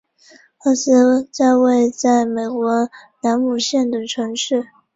[0.65, 2.89] 厄斯为位在美国
[3.21, 4.65] 兰姆县的城市。